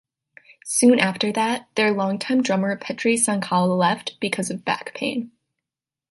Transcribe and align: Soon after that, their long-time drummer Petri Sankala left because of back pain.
Soon 0.65 0.97
after 0.99 1.31
that, 1.33 1.67
their 1.75 1.91
long-time 1.91 2.41
drummer 2.41 2.75
Petri 2.75 3.13
Sankala 3.17 3.77
left 3.77 4.17
because 4.19 4.49
of 4.49 4.65
back 4.65 4.95
pain. 4.95 5.29